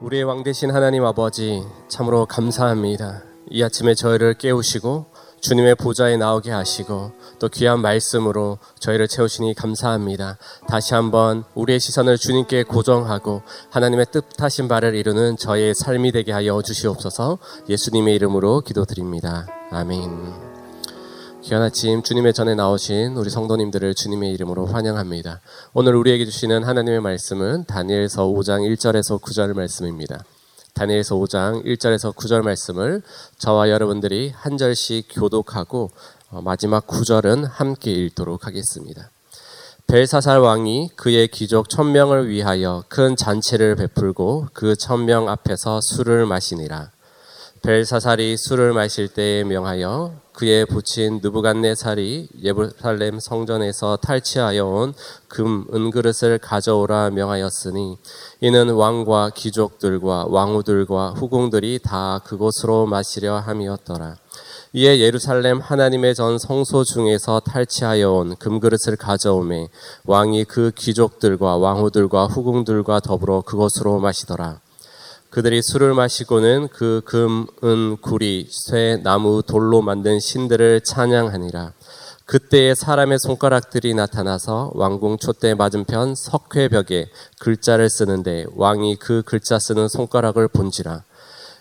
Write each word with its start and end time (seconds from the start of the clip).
우리의 0.00 0.24
왕 0.24 0.42
되신 0.42 0.70
하나님 0.70 1.04
아버지 1.04 1.62
참으로 1.88 2.24
감사합니다. 2.24 3.22
이 3.50 3.62
아침에 3.62 3.94
저희를 3.94 4.34
깨우시고 4.34 5.06
주님의 5.42 5.74
보좌에 5.74 6.16
나오게 6.16 6.50
하시고 6.50 7.12
또 7.38 7.48
귀한 7.48 7.80
말씀으로 7.80 8.58
저희를 8.78 9.08
채우시니 9.08 9.54
감사합니다. 9.54 10.38
다시 10.66 10.94
한번 10.94 11.44
우리의 11.54 11.80
시선을 11.80 12.16
주님께 12.16 12.62
고정하고 12.62 13.42
하나님의 13.70 14.06
뜻하신 14.10 14.68
바를 14.68 14.94
이루는 14.94 15.36
저의 15.36 15.74
삶이 15.74 16.12
되게 16.12 16.32
하여 16.32 16.62
주시옵소서 16.62 17.38
예수님의 17.68 18.14
이름으로 18.14 18.60
기도드립니다. 18.60 19.46
아멘. 19.70 20.49
귀한 21.50 21.64
아침 21.64 22.04
주님의 22.04 22.32
전에 22.32 22.54
나오신 22.54 23.16
우리 23.16 23.28
성도님들을 23.28 23.96
주님의 23.96 24.30
이름으로 24.34 24.66
환영합니다. 24.66 25.40
오늘 25.72 25.96
우리에게 25.96 26.24
주시는 26.24 26.62
하나님의 26.62 27.00
말씀은 27.00 27.64
다니엘서 27.64 28.28
5장 28.28 28.72
1절에서 28.72 29.20
9절 29.20 29.54
말씀입니다. 29.54 30.22
다니엘서 30.74 31.16
5장 31.16 31.64
1절에서 31.64 32.14
9절 32.14 32.42
말씀을 32.42 33.02
저와 33.38 33.68
여러분들이 33.68 34.32
한 34.32 34.58
절씩 34.58 35.08
교독하고 35.10 35.90
어, 36.30 36.40
마지막 36.40 36.86
9절은 36.86 37.48
함께 37.50 37.90
읽도록 37.90 38.46
하겠습니다. 38.46 39.10
벨사살 39.88 40.38
왕이 40.38 40.90
그의 40.94 41.26
귀족 41.26 41.68
천명을 41.68 42.28
위하여 42.28 42.84
큰 42.88 43.16
잔치를 43.16 43.74
베풀고 43.74 44.50
그 44.52 44.76
천명 44.76 45.28
앞에서 45.28 45.80
술을 45.80 46.26
마시니라. 46.26 46.92
벨사살이 47.62 48.36
술을 48.36 48.72
마실 48.72 49.08
때에 49.08 49.42
명하여 49.42 50.29
그의 50.40 50.64
부친 50.64 51.20
느부갓네살이 51.22 52.28
예루살렘 52.42 53.20
성전에서 53.20 53.98
탈취하여 53.98 54.64
온 54.64 54.94
금 55.28 55.64
은그릇을 55.72 56.38
가져오라 56.38 57.10
명하였으니 57.10 57.98
이는 58.40 58.70
왕과 58.70 59.30
귀족들과 59.36 60.26
왕후들과 60.28 61.10
후궁들이 61.10 61.78
다 61.84 62.20
그곳으로 62.24 62.86
마시려 62.86 63.36
함이었더라. 63.38 64.16
이에 64.72 64.98
예루살렘 64.98 65.60
하나님의 65.60 66.14
전 66.16 66.38
성소 66.38 66.84
중에서 66.84 67.40
탈취하여 67.40 68.10
온 68.10 68.36
금그릇을 68.36 68.96
가져오매 68.98 69.68
왕이 70.04 70.44
그 70.44 70.72
귀족들과 70.76 71.58
왕후들과 71.58 72.26
후궁들과 72.26 73.00
더불어 73.00 73.42
그곳으로 73.42 74.00
마시더라. 74.00 74.60
그들이 75.30 75.62
술을 75.62 75.94
마시고는 75.94 76.68
그 76.72 77.02
금, 77.04 77.46
은, 77.62 77.96
구리, 78.00 78.48
쇠, 78.50 79.00
나무, 79.04 79.42
돌로 79.46 79.80
만든 79.80 80.18
신들을 80.18 80.80
찬양하니라. 80.80 81.72
그때에 82.26 82.74
사람의 82.74 83.20
손가락들이 83.20 83.94
나타나서 83.94 84.72
왕궁 84.74 85.18
촛대 85.18 85.54
맞은편 85.54 86.16
석회벽에 86.16 87.10
글자를 87.38 87.88
쓰는데 87.88 88.46
왕이 88.56 88.96
그 88.96 89.22
글자 89.24 89.60
쓰는 89.60 89.86
손가락을 89.86 90.48
본지라. 90.48 91.04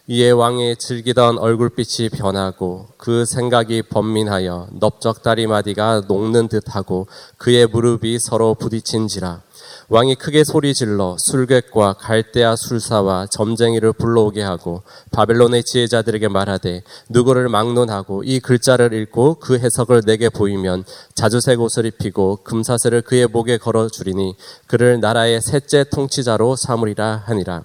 이에 0.08 0.32
왕의 0.32 0.78
즐기던 0.78 1.38
얼굴빛이 1.38 2.10
변하고 2.10 2.88
그 2.98 3.26
생각이 3.26 3.84
번민하여 3.84 4.68
넓적다리 4.80 5.46
마디가 5.46 6.06
녹는 6.08 6.48
듯하고 6.48 7.08
그의 7.38 7.68
무릎이 7.68 8.18
서로 8.20 8.56
부딪힌지라. 8.56 9.44
왕이 9.92 10.16
크게 10.16 10.44
소리 10.44 10.76
질러 10.76 11.16
술객과 11.18 11.94
갈대아 11.94 12.56
술사와 12.56 13.26
점쟁이를 13.32 13.92
불러오게 13.94 14.44
하고 14.44 14.84
바벨론의 15.12 15.64
지혜자들에게 15.64 16.28
말하되 16.28 16.84
누구를 17.10 17.50
막론하고 17.50 18.22
이 18.24 18.40
글자를 18.40 18.94
읽고 18.94 19.40
그 19.40 19.58
해석을 19.58 20.04
내게 20.06 20.30
보이면 20.30 20.84
자주색 21.16 21.60
옷을 21.60 21.88
입히고 21.88 22.44
금사슬을 22.44 23.02
그의 23.02 23.26
목에 23.26 23.58
걸어 23.58 23.88
주리니 23.88 24.36
그를 24.68 25.00
나라의 25.00 25.42
셋째 25.42 25.84
통치자로 25.84 26.56
삼으리라 26.56 27.24
하니라. 27.26 27.64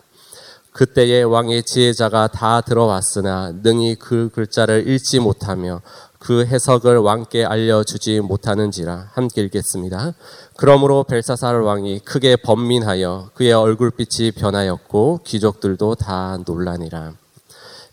그때에 0.73 1.23
왕의 1.23 1.63
지혜자가 1.63 2.29
다 2.29 2.63
들어왔으나 2.63 3.53
능히 3.63 3.97
그 3.97 4.31
글자를 4.35 4.89
읽지 4.89 5.21
못하며 5.21 5.83
그 6.25 6.47
해석을 6.47 6.97
왕께 6.97 7.45
알려주지 7.45 8.21
못하는지라 8.21 9.11
함께 9.13 9.43
읽겠습니다. 9.43 10.15
그러므로 10.57 11.05
벨사살 11.05 11.61
왕이 11.61 11.99
크게 11.99 12.37
번민하여 12.37 13.29
그의 13.35 13.53
얼굴빛이 13.53 14.31
변하였고 14.31 15.21
귀족들도 15.25 15.97
다 15.97 16.39
놀라니라. 16.47 17.13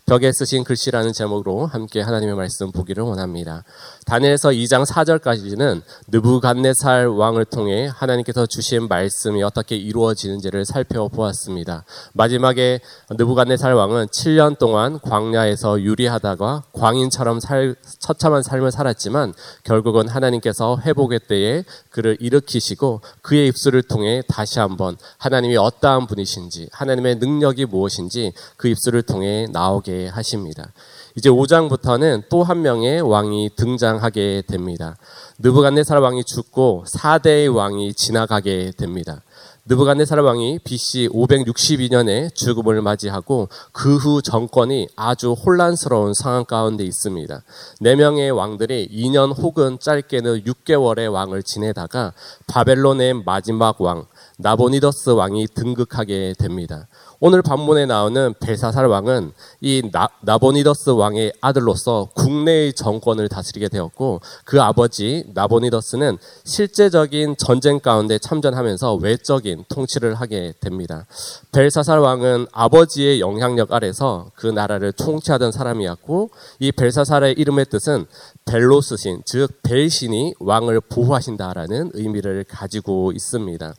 벽에 0.06 0.32
쓰신 0.32 0.64
글씨라는 0.64 1.12
제목으로 1.12 1.66
함께 1.66 2.00
하나님의 2.00 2.34
말씀 2.34 2.72
보기를 2.72 3.04
원합니다. 3.04 3.64
다니엘서 4.06 4.50
2장 4.50 4.84
4절까지는 4.84 5.82
느부갓네살 6.08 7.06
왕을 7.06 7.44
통해 7.44 7.88
하나님께서 7.92 8.46
주신 8.46 8.88
말씀이 8.88 9.42
어떻게 9.42 9.76
이루어지는지를 9.76 10.64
살펴보았습니다. 10.64 11.84
마지막에 12.12 12.80
느부갓네살 13.10 13.74
왕은 13.74 14.08
7년 14.08 14.58
동안 14.58 14.98
광야에서 15.00 15.80
유리하다가 15.80 16.64
광인처럼 16.72 17.40
살, 17.40 17.76
처참한 18.00 18.42
삶을 18.42 18.72
살았지만 18.72 19.34
결국은 19.62 20.08
하나님께서 20.08 20.78
회복의 20.84 21.20
때에 21.28 21.64
그를 21.90 22.16
일으키시고 22.20 23.02
그의 23.22 23.48
입술을 23.48 23.82
통해 23.82 24.22
다시 24.28 24.58
한번 24.58 24.96
하나님이 25.18 25.56
어떠한 25.56 26.08
분이신지 26.08 26.68
하나님의 26.72 27.16
능력이 27.16 27.66
무엇인지 27.66 28.32
그 28.56 28.68
입술을 28.68 29.02
통해 29.02 29.46
나오게 29.50 30.08
하십니다. 30.08 30.72
이제 31.16 31.28
5장부터는 31.28 32.24
또 32.30 32.42
한 32.42 32.62
명의 32.62 33.00
왕이 33.00 33.50
등장하게 33.56 34.42
됩니다. 34.48 34.96
느부갓네살 35.38 35.98
왕이 35.98 36.24
죽고 36.24 36.84
4대의 36.88 37.54
왕이 37.54 37.94
지나가게 37.94 38.72
됩니다. 38.76 39.22
느부갓네살 39.66 40.18
왕이 40.18 40.58
BC 40.64 41.10
562년에 41.12 42.34
죽음을 42.34 42.82
맞이하고 42.82 43.48
그 43.72 43.96
후 43.96 44.20
정권이 44.20 44.88
아주 44.96 45.32
혼란스러운 45.32 46.14
상황 46.14 46.44
가운데 46.44 46.82
있습니다. 46.84 47.42
네 47.80 47.94
명의 47.94 48.30
왕들이 48.32 48.88
2년 48.90 49.32
혹은 49.38 49.78
짧게는 49.78 50.42
6개월의 50.44 51.12
왕을 51.12 51.44
지내다가 51.44 52.12
바벨론의 52.48 53.22
마지막 53.24 53.80
왕 53.80 54.06
나보니더스 54.38 55.10
왕이 55.10 55.46
등극하게 55.54 56.34
됩니다. 56.38 56.88
오늘 57.24 57.40
반문에 57.40 57.86
나오는 57.86 58.34
벨사살 58.40 58.86
왕은 58.86 59.30
이 59.60 59.88
나, 59.92 60.08
나보니더스 60.22 60.90
왕의 60.90 61.34
아들로서 61.40 62.08
국내의 62.16 62.72
정권을 62.72 63.28
다스리게 63.28 63.68
되었고 63.68 64.20
그 64.44 64.60
아버지 64.60 65.22
나보니더스는 65.32 66.18
실제적인 66.42 67.36
전쟁 67.38 67.78
가운데 67.78 68.18
참전하면서 68.18 68.94
외적인 68.96 69.66
통치를 69.68 70.16
하게 70.16 70.52
됩니다. 70.58 71.06
벨사살 71.52 72.00
왕은 72.00 72.48
아버지의 72.50 73.20
영향력 73.20 73.72
아래서 73.72 74.32
그 74.34 74.48
나라를 74.48 74.90
통치하던 74.90 75.52
사람이었고 75.52 76.30
이 76.58 76.72
벨사살의 76.72 77.34
이름의 77.34 77.66
뜻은 77.66 78.06
벨로스신 78.46 79.22
즉 79.26 79.62
벨신이 79.62 80.34
왕을 80.40 80.80
보호하신다라는 80.80 81.92
의미를 81.94 82.44
가지고 82.48 83.12
있습니다. 83.12 83.74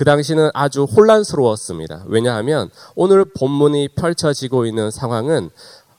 그 0.00 0.04
당시는 0.06 0.48
아주 0.54 0.84
혼란스러웠습니다. 0.84 2.04
왜냐하면 2.06 2.70
오늘 2.94 3.26
본문이 3.26 3.88
펼쳐지고 3.88 4.64
있는 4.64 4.90
상황은 4.90 5.50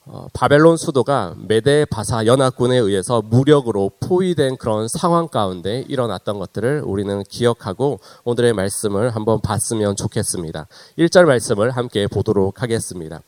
어, 0.08 0.26
바벨론 0.34 0.76
수도가 0.76 1.36
메데 1.38 1.86
바사 1.86 2.26
연합군에 2.26 2.80
의해서 2.80 3.22
무력으로 3.22 3.92
포위된 4.00 4.58
그런 4.58 4.88
상황 4.88 5.28
가운데 5.28 5.86
일어났던 5.88 6.40
것들을 6.40 6.82
우리는 6.84 7.22
기억하고 7.30 8.00
오늘의 8.24 8.54
말씀을 8.54 9.12
한번 9.12 9.40
봤으면 9.40 9.96
좋겠습니다. 9.96 10.66
1절 10.98 11.26
말씀을 11.26 11.70
함께 11.70 12.08
보도록 12.08 12.64
하겠습니다. 12.64 13.22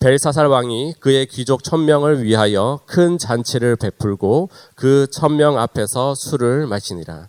벨사살 0.00 0.48
왕이 0.48 0.94
그의 0.98 1.26
귀족 1.26 1.62
천명을 1.62 2.24
위하여 2.24 2.80
큰 2.86 3.18
잔치를 3.18 3.76
베풀고 3.76 4.48
그 4.74 5.06
천명 5.12 5.58
앞에서 5.58 6.16
술을 6.16 6.66
마시니라. 6.66 7.28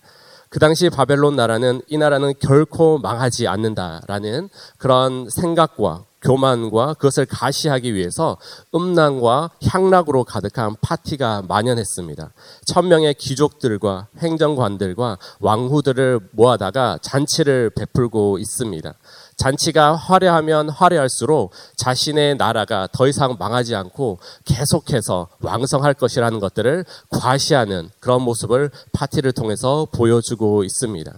그 0.50 0.58
당시 0.58 0.90
바벨론 0.90 1.36
나라는 1.36 1.82
이 1.88 1.98
나라는 1.98 2.34
결코 2.40 2.98
망하지 2.98 3.48
않는다라는 3.48 4.50
그런 4.78 5.30
생각과 5.30 6.06
교만과 6.22 6.96
그것을 6.96 7.26
가시하기 7.26 7.94
위해서 7.94 8.38
음란과 8.74 9.52
향락으로 9.64 10.24
가득한 10.24 10.76
파티가 10.82 11.44
만연했습니다. 11.48 12.32
천명의 12.66 13.14
귀족들과 13.14 14.08
행정관들과 14.18 15.18
왕후들을 15.40 16.20
모아다가 16.32 16.98
잔치를 17.02 17.70
베풀고 17.70 18.40
있습니다. 18.40 18.94
잔치가 19.40 19.96
화려하면 19.96 20.70
화려할수록 20.70 21.52
자신의 21.78 22.36
나라가 22.36 22.88
더 22.92 23.08
이상 23.08 23.38
망하지 23.40 23.74
않고 23.74 24.20
계속해서 24.44 25.30
왕성할 25.40 25.94
것이라는 25.94 26.40
것들을 26.40 26.84
과시하는 27.10 27.90
그런 28.02 28.22
모습을 28.22 28.70
파티를 28.92 29.32
통해서 29.32 29.88
보여주고 29.94 30.66
있습니다. 30.66 31.12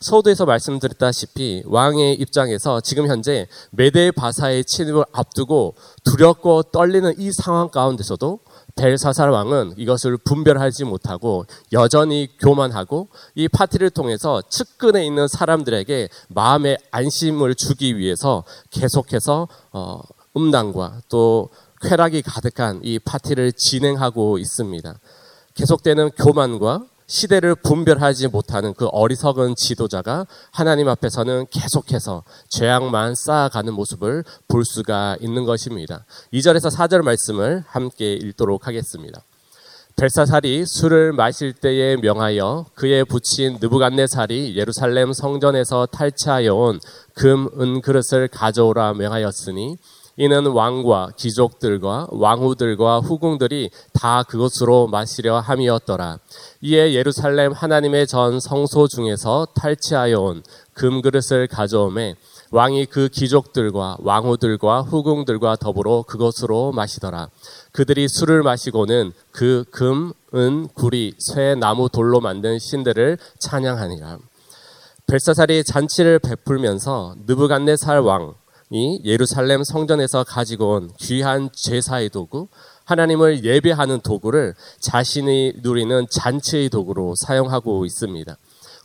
서두에서 0.00 0.44
말씀드렸다시피 0.44 1.62
왕의 1.66 2.14
입장에서 2.14 2.80
지금 2.80 3.08
현재 3.08 3.46
메데 3.70 4.10
바사의 4.10 4.64
침입을 4.64 5.04
앞두고 5.12 5.74
두렵고 6.04 6.64
떨리는 6.64 7.14
이 7.18 7.32
상황 7.32 7.68
가운데서도 7.68 8.40
벨사살 8.78 9.30
왕은 9.30 9.74
이것을 9.76 10.16
분별하지 10.18 10.84
못하고 10.84 11.44
여전히 11.72 12.28
교만하고 12.38 13.08
이 13.34 13.48
파티를 13.48 13.90
통해서 13.90 14.40
측근에 14.48 15.04
있는 15.04 15.26
사람들에게 15.26 16.08
마음의 16.28 16.78
안심을 16.90 17.56
주기 17.56 17.98
위해서 17.98 18.44
계속해서 18.70 19.48
어, 19.72 20.00
음란과 20.36 21.00
또 21.08 21.50
쾌락이 21.82 22.22
가득한 22.22 22.80
이 22.84 22.98
파티를 22.98 23.52
진행하고 23.52 24.38
있습니다. 24.38 24.94
계속되는 25.54 26.10
교만과 26.10 26.84
시대를 27.08 27.54
분별하지 27.56 28.28
못하는 28.28 28.74
그 28.74 28.86
어리석은 28.86 29.56
지도자가 29.56 30.26
하나님 30.52 30.88
앞에서는 30.88 31.46
계속해서 31.50 32.22
죄악만 32.48 33.14
쌓아가는 33.14 33.72
모습을 33.72 34.24
볼 34.46 34.64
수가 34.64 35.16
있는 35.20 35.44
것입니다. 35.44 36.04
2절에서 36.32 36.70
4절 36.70 37.02
말씀을 37.02 37.64
함께 37.66 38.12
읽도록 38.12 38.66
하겠습니다. 38.66 39.22
벨사살이 39.96 40.64
술을 40.64 41.12
마실 41.12 41.52
때에 41.52 41.96
명하여 41.96 42.66
그의 42.74 43.04
붙인 43.04 43.58
느부갓네살이 43.60 44.56
예루살렘 44.56 45.12
성전에서 45.12 45.86
탈취하여 45.86 46.54
온 46.54 46.78
금, 47.14 47.48
은 47.58 47.80
그릇을 47.80 48.28
가져오라 48.28 48.94
명하였으니 48.94 49.76
이는 50.18 50.46
왕과 50.46 51.12
귀족들과 51.16 52.08
왕후들과 52.10 52.98
후궁들이 52.98 53.70
다 53.92 54.24
그것으로 54.24 54.88
마시려 54.88 55.38
함이었더라. 55.38 56.18
이에 56.60 56.92
예루살렘 56.92 57.52
하나님의 57.52 58.08
전 58.08 58.40
성소 58.40 58.88
중에서 58.88 59.46
탈취하여 59.54 60.18
온 60.18 60.42
금그릇을 60.74 61.46
가져오매 61.46 62.16
왕이 62.50 62.86
그 62.86 63.08
귀족들과 63.12 63.98
왕후들과 64.00 64.82
후궁들과 64.82 65.56
더불어 65.56 66.02
그것으로 66.02 66.72
마시더라. 66.72 67.28
그들이 67.70 68.08
술을 68.08 68.42
마시고는 68.42 69.12
그 69.30 69.64
금, 69.70 70.12
은, 70.34 70.66
구리, 70.74 71.14
쇠, 71.18 71.54
나무, 71.54 71.88
돌로 71.88 72.20
만든 72.20 72.58
신들을 72.58 73.18
찬양하니라. 73.38 74.18
벨사살이 75.06 75.62
잔치를 75.62 76.18
베풀면서 76.18 77.14
느부갓네살 77.26 78.00
왕 78.00 78.34
이 78.70 79.00
예루살렘 79.04 79.64
성전에서 79.64 80.24
가지고 80.24 80.74
온 80.74 80.90
귀한 80.98 81.48
제사의 81.54 82.10
도구, 82.10 82.48
하나님을 82.84 83.44
예배하는 83.44 84.00
도구를 84.00 84.54
자신이 84.80 85.54
누리는 85.62 86.06
잔치의 86.10 86.68
도구로 86.68 87.14
사용하고 87.16 87.84
있습니다. 87.84 88.36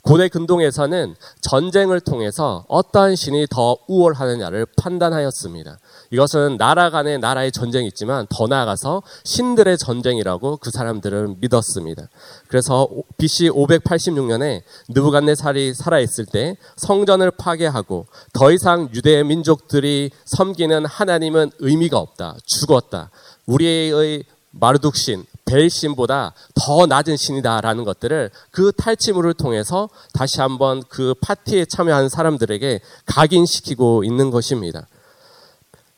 고대 0.03 0.27
근동에서는 0.27 1.15
전쟁을 1.41 2.01
통해서 2.01 2.65
어떠한 2.67 3.15
신이 3.15 3.47
더 3.49 3.77
우월하느냐를 3.87 4.65
판단하였습니다. 4.77 5.79
이것은 6.13 6.57
나라 6.57 6.91
간의 6.91 7.17
나라의 7.17 7.51
전쟁이 7.51 7.87
있지만 7.87 8.27
더 8.29 8.45
나아가서 8.45 9.01
신들의 9.23 9.79
전쟁이라고 9.79 10.57
그 10.57 10.69
사람들은 10.69 11.37
믿었습니다. 11.39 12.07
그래서 12.47 12.87
BC 13.17 13.49
586년에 13.49 14.61
느부갓네살이 14.89 15.73
살아있을 15.73 16.27
때 16.27 16.55
성전을 16.75 17.31
파괴하고 17.31 18.05
더 18.31 18.51
이상 18.51 18.89
유대 18.93 19.23
민족들이 19.23 20.11
섬기는 20.25 20.85
하나님은 20.85 21.49
의미가 21.57 21.97
없다. 21.97 22.35
죽었다. 22.45 23.09
우리의 23.47 24.23
마르둑신, 24.51 25.25
벨신보다 25.45 26.33
더 26.53 26.85
낮은 26.85 27.17
신이다라는 27.17 27.85
것들을 27.85 28.29
그 28.51 28.71
탈취물을 28.71 29.33
통해서 29.33 29.89
다시 30.13 30.41
한번 30.41 30.83
그 30.89 31.15
파티에 31.21 31.65
참여한 31.65 32.07
사람들에게 32.07 32.81
각인시키고 33.07 34.03
있는 34.03 34.29
것입니다. 34.29 34.85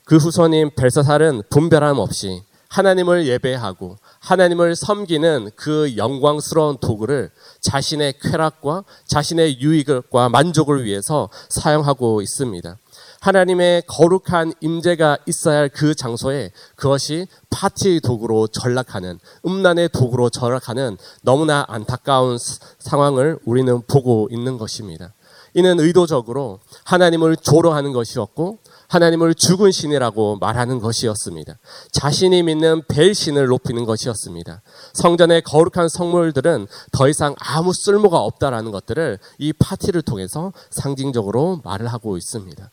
그 0.06 0.18
후손인 0.18 0.70
벨사살은 0.76 1.42
분별함 1.50 1.98
없이 1.98 2.40
하나님을 2.68 3.26
예배하고 3.26 3.96
하나님을 4.20 4.76
섬기는 4.76 5.50
그 5.56 5.96
영광스러운 5.96 6.78
도구를 6.78 7.30
자신의 7.60 8.14
쾌락과 8.22 8.84
자신의 9.06 9.60
유익과 9.60 10.28
만족을 10.28 10.84
위해서 10.84 11.28
사용하고 11.48 12.22
있습니다. 12.22 12.76
하나님의 13.20 13.82
거룩한 13.88 14.52
임재가 14.60 15.18
있어야 15.26 15.58
할 15.58 15.68
그 15.70 15.96
장소에 15.96 16.52
그것이 16.76 17.26
파티의 17.50 17.98
도구로 18.00 18.46
전락하는 18.46 19.18
음란의 19.44 19.88
도구로 19.88 20.30
전락하는 20.30 20.98
너무나 21.22 21.64
안타까운 21.66 22.38
상황을 22.78 23.40
우리는 23.44 23.82
보고 23.88 24.28
있는 24.30 24.56
것입니다. 24.56 25.12
이는 25.56 25.80
의도적으로 25.80 26.60
하나님을 26.84 27.38
조롱하는 27.38 27.94
것이었고 27.94 28.58
하나님을 28.88 29.34
죽은 29.34 29.72
신이라고 29.72 30.36
말하는 30.36 30.80
것이었습니다. 30.80 31.56
자신이 31.92 32.42
믿는 32.42 32.82
벨신을 32.88 33.46
높이는 33.46 33.86
것이었습니다. 33.86 34.60
성전의 34.92 35.40
거룩한 35.42 35.88
성물들은 35.88 36.66
더 36.92 37.08
이상 37.08 37.34
아무 37.38 37.72
쓸모가 37.72 38.18
없다라는 38.18 38.70
것들을 38.70 39.18
이 39.38 39.54
파티를 39.54 40.02
통해서 40.02 40.52
상징적으로 40.68 41.62
말을 41.64 41.86
하고 41.86 42.18
있습니다. 42.18 42.70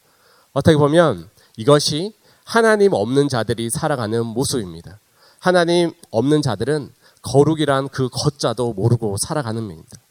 어떻게 0.52 0.76
보면 0.76 1.30
이것이 1.56 2.14
하나님 2.44 2.92
없는 2.92 3.30
자들이 3.30 3.70
살아가는 3.70 4.26
모습입니다. 4.26 5.00
하나님 5.40 5.94
없는 6.12 6.42
자들은 6.42 6.92
거룩이란 7.22 7.88
그 7.88 8.10
걷자도 8.12 8.74
모르고 8.74 9.16
살아가는 9.18 9.66
겁니다. 9.70 10.03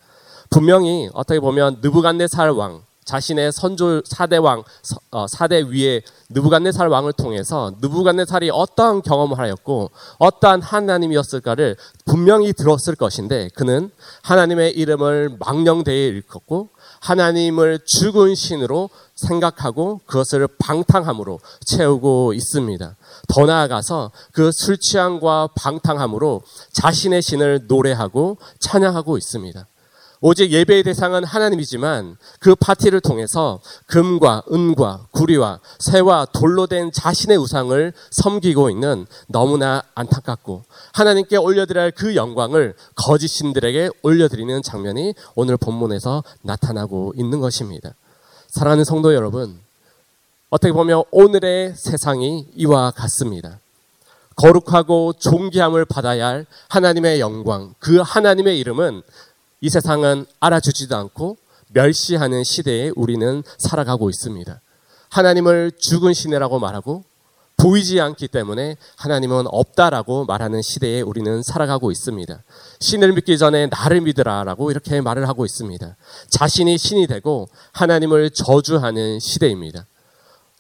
분명히 0.52 1.08
어떻게 1.14 1.40
보면 1.40 1.78
느부갓네살 1.80 2.50
왕 2.50 2.82
자신의 3.04 3.50
선조 3.52 4.02
사대 4.04 4.36
왕 4.36 4.62
어, 5.10 5.26
사대 5.26 5.62
위에 5.62 6.02
느부갓네살 6.28 6.88
왕을 6.88 7.14
통해서 7.14 7.72
느부갓네살이 7.80 8.50
어떠한 8.52 9.00
경험을 9.02 9.38
하였고 9.38 9.90
어떠한 10.18 10.60
하나님이었을까를 10.62 11.76
분명히 12.04 12.52
들었을 12.52 12.94
것인데 12.94 13.48
그는 13.54 13.90
하나님의 14.22 14.72
이름을 14.72 15.36
망령되이 15.40 16.18
읽었고 16.18 16.68
하나님을 17.00 17.80
죽은 17.84 18.34
신으로 18.34 18.90
생각하고 19.16 20.00
그것을 20.06 20.46
방탕함으로 20.58 21.40
채우고 21.64 22.34
있습니다. 22.34 22.96
더 23.28 23.46
나아가서 23.46 24.12
그 24.32 24.52
술 24.52 24.78
취함과 24.78 25.48
방탕함으로 25.56 26.42
자신의 26.72 27.22
신을 27.22 27.64
노래하고 27.66 28.36
찬양하고 28.60 29.16
있습니다. 29.18 29.66
오직 30.24 30.52
예배의 30.52 30.84
대상은 30.84 31.24
하나님이지만 31.24 32.16
그 32.38 32.54
파티를 32.54 33.00
통해서 33.00 33.60
금과 33.86 34.44
은과 34.52 35.06
구리와 35.10 35.58
새와 35.80 36.26
돌로 36.32 36.68
된 36.68 36.92
자신의 36.92 37.36
우상을 37.38 37.92
섬기고 38.12 38.70
있는 38.70 39.04
너무나 39.26 39.82
안타깝고 39.94 40.62
하나님께 40.92 41.36
올려드려야 41.36 41.84
할 41.84 41.92
그 41.92 42.14
영광을 42.14 42.74
거짓 42.94 43.28
신들에게 43.28 43.90
올려드리는 44.02 44.62
장면이 44.62 45.14
오늘 45.34 45.56
본문에서 45.56 46.22
나타나고 46.42 47.14
있는 47.16 47.40
것입니다. 47.40 47.94
사랑하는 48.48 48.84
성도 48.84 49.14
여러분, 49.14 49.58
어떻게 50.50 50.72
보면 50.72 51.02
오늘의 51.10 51.74
세상이 51.76 52.48
이와 52.54 52.92
같습니다. 52.92 53.58
거룩하고 54.36 55.14
존귀함을 55.14 55.84
받아야 55.84 56.28
할 56.28 56.46
하나님의 56.68 57.20
영광, 57.20 57.74
그 57.78 57.98
하나님의 57.98 58.58
이름은 58.58 59.02
이 59.62 59.70
세상은 59.70 60.26
알아주지도 60.40 60.96
않고 60.96 61.36
멸시하는 61.68 62.42
시대에 62.42 62.90
우리는 62.96 63.44
살아가고 63.58 64.10
있습니다. 64.10 64.60
하나님을 65.08 65.70
죽은 65.78 66.14
신이라고 66.14 66.58
말하고 66.58 67.04
보이지 67.58 68.00
않기 68.00 68.26
때문에 68.26 68.76
하나님은 68.96 69.44
없다라고 69.46 70.24
말하는 70.24 70.62
시대에 70.62 71.00
우리는 71.00 71.44
살아가고 71.44 71.92
있습니다. 71.92 72.42
신을 72.80 73.12
믿기 73.12 73.38
전에 73.38 73.68
나를 73.68 74.00
믿으라라고 74.00 74.72
이렇게 74.72 75.00
말을 75.00 75.28
하고 75.28 75.44
있습니다. 75.44 75.96
자신이 76.28 76.76
신이 76.76 77.06
되고 77.06 77.48
하나님을 77.70 78.30
저주하는 78.30 79.20
시대입니다. 79.20 79.86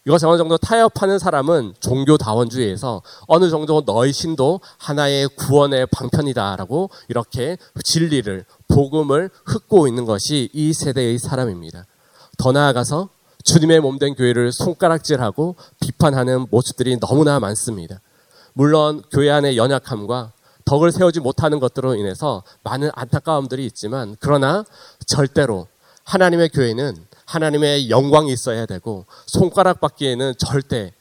이것을 0.06 0.28
어느 0.28 0.38
정도 0.38 0.56
타협하는 0.58 1.18
사람은 1.18 1.74
종교다원주의에서 1.80 3.02
어느 3.28 3.50
정도 3.50 3.82
너의 3.86 4.12
신도 4.12 4.60
하나의 4.78 5.28
구원의 5.36 5.86
방편이다라고 5.92 6.90
이렇게 7.08 7.56
진리를, 7.84 8.44
복음을 8.68 9.30
흩고 9.44 9.86
있는 9.86 10.04
것이 10.04 10.48
이 10.52 10.72
세대의 10.72 11.18
사람입니다. 11.18 11.86
더 12.38 12.50
나아가서 12.50 13.10
주님의 13.44 13.80
몸된 13.80 14.14
교회를 14.14 14.52
손가락질하고 14.52 15.56
비판하는 15.80 16.46
모습들이 16.50 16.98
너무나 16.98 17.38
많습니다. 17.38 18.00
물론 18.54 19.02
교회 19.10 19.30
안의 19.30 19.56
연약함과 19.56 20.32
덕을 20.64 20.92
세우지 20.92 21.20
못하는 21.20 21.60
것들로 21.60 21.94
인해서 21.94 22.42
많은 22.62 22.90
안타까움들이 22.94 23.66
있지만 23.66 24.16
그러나 24.20 24.64
절대로 25.06 25.66
하나님의 26.04 26.50
교회는 26.50 26.96
하나님의 27.26 27.90
영광이 27.90 28.32
있어야 28.32 28.66
되고 28.66 29.06
손가락 29.26 29.80
받기에는 29.80 30.34
절대 30.38 30.92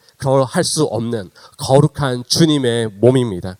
할수 0.45 0.83
없는 0.83 1.31
거룩한 1.57 2.23
주님의 2.27 2.91
몸입니다. 2.99 3.57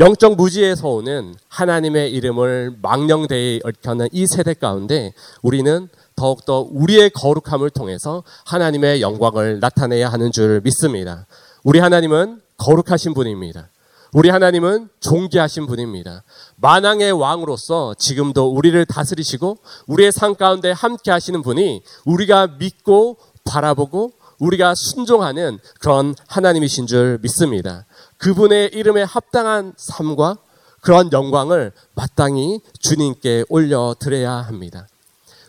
영적 0.00 0.36
무지에서 0.36 0.88
오는 0.88 1.34
하나님의 1.48 2.10
이름을 2.12 2.76
망령되이 2.80 3.60
얽혀는 3.62 4.08
이 4.10 4.26
세대 4.26 4.54
가운데 4.54 5.12
우리는 5.42 5.88
더욱더 6.16 6.66
우리의 6.70 7.10
거룩함을 7.10 7.70
통해서 7.70 8.22
하나님의 8.46 9.02
영광을 9.02 9.60
나타내야 9.60 10.08
하는 10.08 10.32
줄 10.32 10.60
믿습니다. 10.62 11.26
우리 11.62 11.78
하나님은 11.78 12.40
거룩하신 12.56 13.12
분입니다. 13.14 13.68
우리 14.14 14.28
하나님은 14.28 14.90
존귀하신 15.00 15.66
분입니다. 15.66 16.22
만왕의 16.56 17.12
왕으로서 17.12 17.94
지금도 17.98 18.50
우리를 18.50 18.84
다스리시고 18.84 19.56
우리의 19.86 20.12
삶 20.12 20.34
가운데 20.34 20.70
함께 20.70 21.10
하시는 21.10 21.40
분이 21.40 21.82
우리가 22.04 22.46
믿고 22.58 23.16
바라보고 23.44 24.12
우리가 24.38 24.74
순종하는 24.74 25.58
그런 25.80 26.14
하나님이신 26.28 26.86
줄 26.86 27.20
믿습니다. 27.22 27.86
그분의 28.18 28.72
이름에 28.74 29.02
합당한 29.02 29.72
삶과 29.78 30.36
그런 30.82 31.10
영광을 31.10 31.72
마땅히 31.94 32.60
주님께 32.80 33.46
올려드려야 33.48 34.30
합니다. 34.30 34.88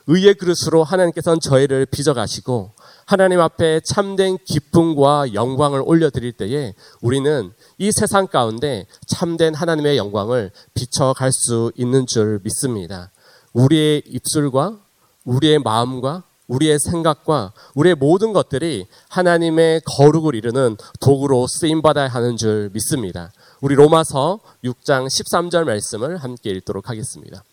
의의 0.08 0.36
그릇으로 0.36 0.86
하나님께서는 0.86 1.42
저희를 1.42 1.86
빚어가시고 1.88 2.72
하나님 3.06 3.40
앞에 3.40 3.82
참된 3.82 4.38
기쁨과 4.46 5.34
영광을 5.34 5.82
올려드릴 5.86 6.34
때에 6.34 6.74
우리는 7.02 7.52
이 7.78 7.92
세상 7.92 8.28
가운데 8.28 8.86
참된 9.08 9.54
하나님의 9.54 9.98
영광을 9.98 10.52
비춰갈 10.74 11.32
수 11.32 11.72
있는 11.76 12.08
줄 12.08 12.40
믿습니다. 12.44 13.12
우리의 13.54 14.04
입술과 14.06 14.80
우리의 15.26 15.60
마음과 15.60 16.24
우리의 16.48 16.78
생각과 16.80 17.54
우리의 17.76 17.96
모든 17.96 18.34
것들이 18.34 18.88
하나님의 19.10 19.82
거룩을 19.86 20.36
이루는 20.36 20.78
도구로 21.00 21.48
쓰임받아야 21.48 22.08
하는 22.08 22.38
줄 22.38 22.70
믿습니다. 22.74 23.32
우리 23.62 23.76
로마서 23.76 24.40
6장 24.64 25.08
13절 25.08 25.64
말씀을 25.64 26.18
함께 26.18 26.50
읽도록 26.52 26.90
하겠습니다. 26.90 27.44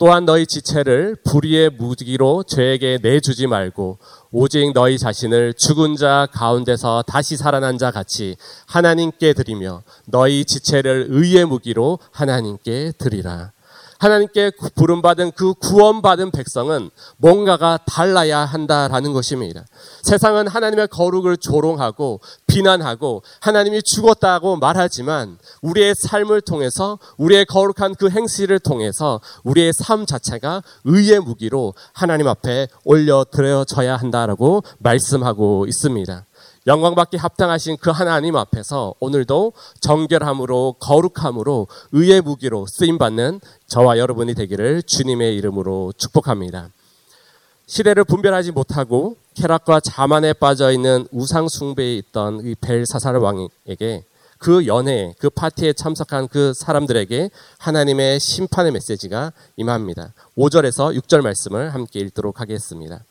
또한 0.00 0.24
너희 0.24 0.46
지체를 0.46 1.14
불의의 1.26 1.72
무기로 1.76 2.44
죄에게 2.44 3.00
내주지 3.02 3.46
말고 3.46 3.98
오직 4.30 4.72
너희 4.72 4.96
자신을 4.96 5.52
죽은 5.52 5.96
자 5.96 6.26
가운데서 6.32 7.04
다시 7.06 7.36
살아난 7.36 7.76
자 7.76 7.90
같이 7.90 8.34
하나님께 8.66 9.34
드리며 9.34 9.82
너희 10.06 10.46
지체를 10.46 11.08
의의 11.10 11.44
무기로 11.44 11.98
하나님께 12.12 12.92
드리라. 12.96 13.52
하나님께 14.00 14.52
부름받은 14.74 15.32
그 15.32 15.52
구원받은 15.54 16.30
백성은 16.30 16.90
뭔가가 17.18 17.78
달라야 17.86 18.38
한다라는 18.38 19.12
것입니다. 19.12 19.66
세상은 20.02 20.48
하나님의 20.48 20.88
거룩을 20.88 21.36
조롱하고 21.36 22.20
비난하고 22.46 23.22
하나님이 23.40 23.82
죽었다고 23.82 24.56
말하지만 24.56 25.38
우리의 25.60 25.94
삶을 26.08 26.40
통해서 26.40 26.98
우리의 27.18 27.44
거룩한 27.44 27.94
그 27.96 28.08
행실을 28.08 28.58
통해서 28.58 29.20
우리의 29.44 29.74
삶 29.74 30.06
자체가 30.06 30.62
의의 30.84 31.20
무기로 31.20 31.74
하나님 31.92 32.26
앞에 32.26 32.68
올려드려져야 32.84 33.96
한다라고 33.96 34.62
말씀하고 34.78 35.66
있습니다. 35.66 36.24
영광받기 36.66 37.16
합당하신 37.16 37.78
그 37.80 37.90
하나님 37.90 38.36
앞에서 38.36 38.94
오늘도 39.00 39.52
정결함으로 39.80 40.76
거룩함으로 40.78 41.68
의의 41.92 42.20
무기로 42.20 42.66
쓰임 42.68 42.98
받는 42.98 43.40
저와 43.66 43.98
여러분이 43.98 44.34
되기를 44.34 44.82
주님의 44.82 45.36
이름으로 45.36 45.92
축복합니다. 45.96 46.68
시대를 47.66 48.04
분별하지 48.04 48.52
못하고 48.52 49.16
쾌락과 49.36 49.80
자만에 49.80 50.32
빠져 50.32 50.72
있는 50.72 51.06
우상 51.12 51.48
숭배에 51.48 51.96
있던 51.96 52.44
이 52.44 52.54
벨사살 52.60 53.16
왕에게 53.16 54.04
그 54.38 54.66
연회, 54.66 55.14
그 55.18 55.30
파티에 55.30 55.74
참석한 55.74 56.26
그 56.28 56.52
사람들에게 56.54 57.30
하나님의 57.58 58.18
심판의 58.20 58.72
메시지가 58.72 59.32
임합니다. 59.56 60.12
5절에서 60.36 60.98
6절 60.98 61.20
말씀을 61.20 61.72
함께 61.74 62.00
읽도록 62.00 62.40
하겠습니다. 62.40 63.04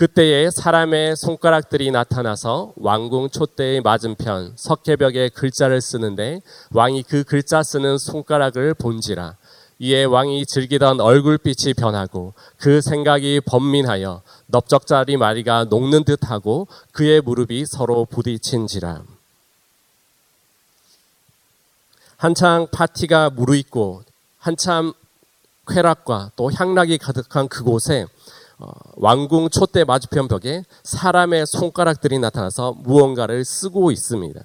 그때에 0.00 0.48
사람의 0.50 1.14
손가락들이 1.14 1.90
나타나서 1.90 2.72
왕궁 2.76 3.28
촛대의 3.28 3.82
맞은편 3.82 4.54
석회벽에 4.56 5.28
글자를 5.28 5.82
쓰는데 5.82 6.40
왕이 6.72 7.02
그 7.02 7.22
글자 7.22 7.62
쓰는 7.62 7.98
손가락을 7.98 8.72
본지라 8.72 9.36
이에 9.78 10.04
왕이 10.04 10.46
즐기던 10.46 11.02
얼굴빛이 11.02 11.74
변하고 11.74 12.32
그 12.56 12.80
생각이 12.80 13.42
번민하여 13.44 14.22
넓적자리 14.46 15.18
마리가 15.18 15.64
녹는 15.64 16.04
듯하고 16.04 16.66
그의 16.92 17.20
무릎이 17.20 17.66
서로 17.66 18.06
부딪힌지라. 18.06 19.02
한창 22.16 22.68
파티가 22.72 23.28
무르익고 23.28 24.04
한참 24.38 24.94
쾌락과 25.68 26.30
또 26.36 26.50
향락이 26.50 26.96
가득한 26.96 27.48
그곳에 27.48 28.06
어, 28.60 28.70
왕궁 28.96 29.48
촛대 29.50 29.84
마주편 29.84 30.28
벽에 30.28 30.64
사람의 30.82 31.46
손가락들이 31.46 32.18
나타나서 32.18 32.74
무언가를 32.78 33.44
쓰고 33.44 33.90
있습니다. 33.90 34.40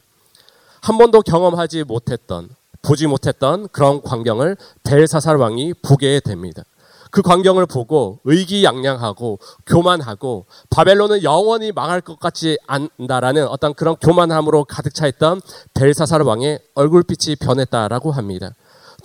한 0.82 0.98
번도 0.98 1.22
경험하지 1.22 1.84
못했던 1.84 2.50
보지 2.82 3.08
못했던 3.08 3.68
그런 3.70 4.02
광경을 4.02 4.56
벨사살 4.84 5.36
왕이 5.38 5.74
보게 5.82 6.20
됩니다. 6.20 6.64
그 7.12 7.22
광경을 7.22 7.66
보고 7.66 8.20
의기양양하고 8.26 9.40
교만하고 9.66 10.46
바벨론은 10.70 11.24
영원히 11.24 11.72
망할 11.72 12.02
것 12.02 12.20
같지 12.20 12.58
않다라는 12.68 13.48
어떤 13.48 13.74
그런 13.74 13.96
교만함으로 13.96 14.66
가득 14.66 14.94
차 14.94 15.08
있던 15.08 15.42
벨사살 15.74 16.22
왕의 16.22 16.60
얼굴빛이 16.76 17.38
변했다라고 17.38 18.12
합니다. 18.12 18.52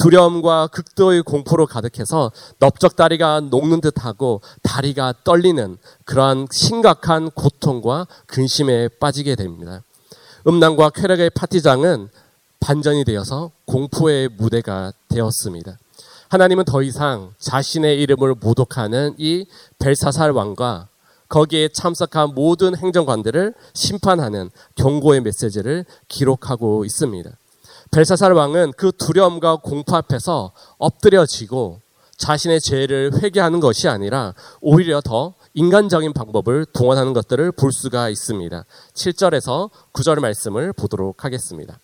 두려움과 0.01 0.69
극도의 0.69 1.23
공포로 1.23 1.67
가득해서 1.67 2.33
넓적다리가 2.59 3.41
녹는 3.41 3.83
듯하고 3.83 4.41
다리가 4.63 5.13
떨리는 5.25 5.77
그러한 6.05 6.47
심각한 6.51 7.31
고통과 7.31 8.07
근심에 8.27 8.89
빠지게 8.89 9.35
됩니다. 9.35 9.83
음란과 10.47 10.91
쾌락의 10.91 11.31
파티장은 11.31 12.09
반전이 12.61 13.05
되어서 13.05 13.51
공포의 13.67 14.31
무대가 14.39 14.93
되었습니다. 15.09 15.77
하나님은 16.31 16.65
더 16.65 16.83
이상 16.83 17.35
자신의 17.39 18.01
이름을 18.01 18.37
모독하는 18.41 19.15
이 19.19 19.45
벨사살 19.79 20.31
왕과 20.31 20.89
거기에 21.29 21.69
참석한 21.69 22.35
모든 22.35 22.75
행정관들을 22.75 23.55
심판하는 23.75 24.51
경고의 24.77 25.21
메시지를 25.21 25.85
기록하고 26.09 26.87
있습니다. 26.87 27.31
벨사살 27.91 28.33
왕은 28.33 28.75
그 28.77 28.93
두려움과 28.97 29.57
공포 29.57 29.97
앞에서 29.97 30.53
엎드려지고 30.79 31.81
자신의 32.17 32.61
죄를 32.61 33.13
회개하는 33.21 33.59
것이 33.59 33.89
아니라 33.89 34.35
오히려 34.61 35.01
더 35.01 35.35
인간적인 35.55 36.13
방법을 36.13 36.67
동원하는 36.67 37.13
것들을 37.15 37.51
볼 37.53 37.73
수가 37.73 38.09
있습니다. 38.09 38.65
7절에서 38.95 39.71
9절 39.93 40.21
말씀을 40.21 40.73
보도록 40.73 41.25
하겠습니다. 41.25 41.81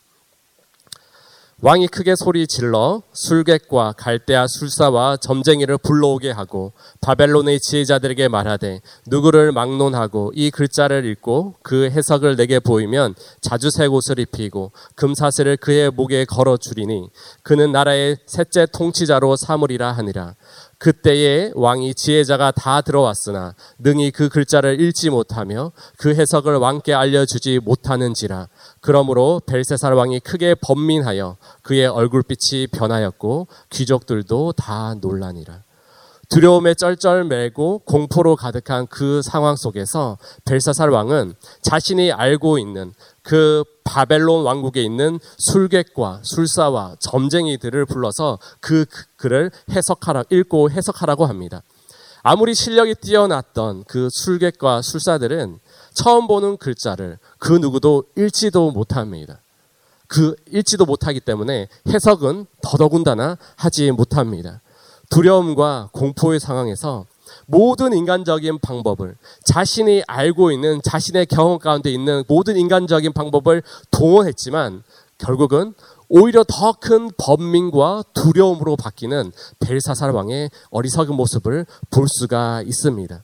왕이 1.63 1.89
크게 1.89 2.17
소리 2.17 2.47
질러 2.47 3.03
술객과 3.15 3.95
갈대아 3.97 4.47
술사와 4.47 5.17
점쟁이를 5.17 5.79
불러오게 5.79 6.31
하고 6.31 6.75
바벨론의 7.01 7.61
지혜자들에게 7.61 8.29
말하되 8.29 8.83
누구를 9.07 9.53
막론하고 9.53 10.33
이 10.35 10.51
글자를 10.51 11.07
읽고 11.07 11.55
그 11.63 11.89
해석을 11.89 12.37
내게 12.37 12.61
보이면 12.61 13.15
자주색 13.41 13.91
옷을 13.91 14.19
입히고 14.19 14.73
금사슬을 14.97 15.57
그의 15.57 15.91
목에 15.91 16.27
걸어 16.27 16.59
주리니 16.59 17.09
그는 17.43 17.73
나라의 17.73 18.19
셋째 18.27 18.67
통치자로 18.67 19.37
삼으리라 19.37 19.93
하니라 19.93 20.35
그때에 20.79 21.53
왕이 21.55 21.95
지혜자가 21.95 22.51
다 22.53 22.81
들어왔으나 22.83 23.55
능히 23.79 24.11
그 24.11 24.29
글자를 24.29 24.81
읽지 24.81 25.11
못하며 25.11 25.73
그 25.97 26.15
해석을 26.15 26.57
왕께 26.57 26.93
알려주지 26.93 27.61
못하는지라 27.61 28.49
그러므로 28.81 29.41
벨세살 29.47 29.95
왕이 29.95 30.21
크게 30.21 30.55
번민하여 30.57 31.37
그의 31.63 31.87
얼굴빛이 31.87 32.69
변하였고 32.69 33.49
귀족들도 33.71 34.53
다 34.53 34.95
놀라니라. 35.01 35.63
두려움에 36.29 36.75
쩔쩔매고 36.75 37.83
공포로 37.85 38.35
가득한 38.35 38.89
그 38.89 39.23
상황 39.23 39.55
속에서 39.55 40.19
벨사살 40.45 40.91
왕은 40.91 41.35
자신이 41.63 42.11
알고 42.13 42.59
있는 42.59 42.93
그 43.27 43.65
바벨론 43.83 44.45
왕국에 44.45 44.81
있는 44.85 45.19
술객과 45.39 46.21
술사와 46.23 46.95
점쟁이들을 47.01 47.85
불러서 47.87 48.39
그 48.61 48.85
글을 49.17 49.51
해석하라 49.69 50.23
읽고 50.31 50.71
해석하라고 50.71 51.27
합니다. 51.27 51.63
아무리 52.23 52.55
실력이 52.55 52.95
뛰어났던 53.01 53.83
그 53.89 54.09
술객과 54.13 54.83
술사들은 54.83 55.59
처음 55.93 56.29
보는 56.29 56.57
글자를 56.59 57.19
그 57.39 57.53
누구도 57.55 58.05
읽지도 58.17 58.71
못합니다. 58.71 59.41
그 60.07 60.37
읽지도 60.53 60.85
못하기 60.85 61.19
때문에 61.19 61.67
해석은 61.89 62.47
더더군다나 62.63 63.39
하지 63.57 63.91
못합니다. 63.91 64.61
두려움과 65.11 65.89
공포의 65.93 66.39
상황에서 66.39 67.07
모든 67.47 67.93
인간적인 67.93 68.59
방법을 68.61 69.17
자신이 69.45 70.03
알고 70.07 70.51
있는 70.53 70.81
자신의 70.83 71.27
경험 71.27 71.59
가운데 71.59 71.91
있는 71.91 72.25
모든 72.29 72.57
인간적인 72.57 73.13
방법을 73.13 73.63
동원했지만 73.91 74.83
결국은 75.19 75.75
오히려 76.09 76.45
더큰 76.47 77.11
번민과 77.17 78.05
두려움으로 78.15 78.77
바뀌는 78.77 79.33
벨사살 79.61 80.11
왕의 80.11 80.51
어리석은 80.71 81.15
모습을 81.15 81.67
볼 81.91 82.07
수가 82.09 82.63
있습니다. 82.63 83.23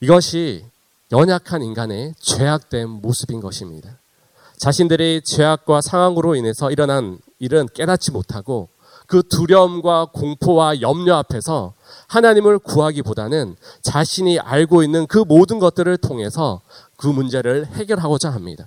이것이 0.00 0.64
연약한 1.12 1.62
인간의 1.62 2.14
죄악된 2.18 2.88
모습인 2.88 3.40
것입니다. 3.40 3.98
자신들의 4.58 5.22
죄악과 5.22 5.80
상황으로 5.80 6.34
인해서 6.34 6.70
일어난 6.70 7.18
일은 7.38 7.68
깨닫지 7.74 8.10
못하고 8.10 8.68
그 9.14 9.22
두려움과 9.28 10.06
공포와 10.06 10.80
염려 10.80 11.14
앞에서 11.14 11.74
하나님을 12.08 12.58
구하기보다는 12.58 13.54
자신이 13.80 14.40
알고 14.40 14.82
있는 14.82 15.06
그 15.06 15.18
모든 15.18 15.60
것들을 15.60 15.96
통해서 15.98 16.62
그 16.96 17.06
문제를 17.06 17.64
해결하고자 17.64 18.30
합니다. 18.30 18.66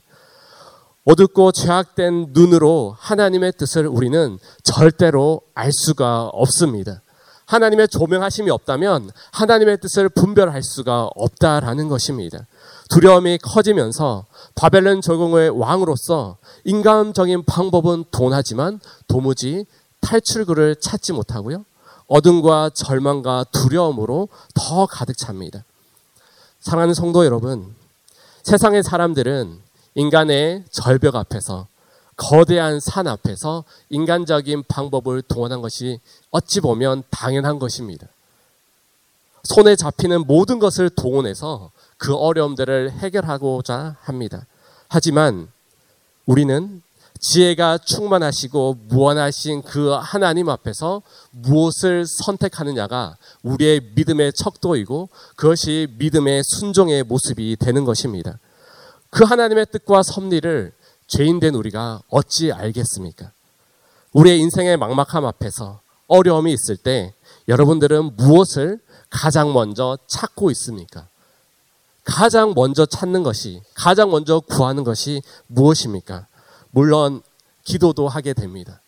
어둡고 1.03 1.51
죄악된 1.51 2.27
눈으로 2.29 2.95
하나님의 2.97 3.55
뜻을 3.57 3.87
우리는 3.87 4.39
절대로 4.63 5.41
알 5.53 5.73
수가 5.73 6.27
없습니다. 6.27 7.01
하나님의 7.45 7.89
조명하심이 7.89 8.49
없다면 8.49 9.09
하나님의 9.31 9.79
뜻을 9.81 10.07
분별할 10.07 10.63
수가 10.63 11.09
없다라는 11.13 11.89
것입니다. 11.89 12.45
두려움이 12.89 13.39
커지면서 13.39 14.27
바벨론 14.55 15.01
적응의 15.01 15.49
왕으로서 15.59 16.37
인간적인 16.63 17.43
방법은 17.43 18.05
돈하지만 18.11 18.79
도무지 19.09 19.65
탈출구를 20.07 20.77
찾지 20.77 21.11
못하고요. 21.11 21.65
어둠과 22.07 22.69
절망과 22.73 23.47
두려움으로 23.51 24.29
더 24.53 24.85
가득 24.85 25.17
찹니다. 25.17 25.65
사랑하는 26.61 26.93
성도 26.93 27.25
여러분, 27.25 27.75
세상의 28.43 28.83
사람들은 28.83 29.59
인간의 29.95 30.63
절벽 30.71 31.15
앞에서 31.17 31.67
거대한 32.15 32.79
산 32.79 33.07
앞에서 33.07 33.65
인간적인 33.89 34.63
방법을 34.69 35.23
동원한 35.23 35.61
것이 35.61 35.99
어찌 36.31 36.61
보면 36.61 37.03
당연한 37.09 37.59
것입니다. 37.59 38.07
손에 39.43 39.75
잡히는 39.75 40.25
모든 40.25 40.59
것을 40.59 40.89
동원해서 40.89 41.71
그 41.97 42.15
어려움들을 42.15 42.91
해결하고자 42.91 43.97
합니다. 43.99 44.45
하지만 44.87 45.49
우리는 46.25 46.81
지혜가 47.19 47.79
충만하시고 47.79 48.77
무한하신 48.89 49.63
그 49.63 49.91
하나님 49.91 50.49
앞에서 50.49 51.01
무엇을 51.31 52.05
선택하느냐가 52.05 53.17
우리의 53.43 53.91
믿음의 53.95 54.33
척도이고 54.33 55.09
그것이 55.35 55.87
믿음의 55.97 56.43
순종의 56.43 57.03
모습이 57.03 57.55
되는 57.59 57.85
것입니다. 57.85 58.39
그 59.09 59.23
하나님의 59.23 59.67
뜻과 59.71 60.03
섭리를 60.03 60.73
죄인된 61.07 61.55
우리가 61.55 62.01
어찌 62.09 62.51
알겠습니까? 62.51 63.31
우리의 64.13 64.39
인생의 64.39 64.77
막막함 64.77 65.25
앞에서 65.25 65.81
어려움이 66.07 66.53
있을 66.53 66.77
때 66.77 67.13
여러분들은 67.47 68.15
무엇을 68.15 68.79
가장 69.09 69.53
먼저 69.53 69.97
찾고 70.07 70.51
있습니까? 70.51 71.07
가장 72.03 72.53
먼저 72.55 72.85
찾는 72.85 73.23
것이, 73.23 73.61
가장 73.73 74.11
먼저 74.11 74.39
구하는 74.39 74.83
것이 74.83 75.21
무엇입니까? 75.47 76.27
물론 76.77 77.23
기도도 77.63 78.07
하게 78.07 78.33
됩니다. 78.33 78.81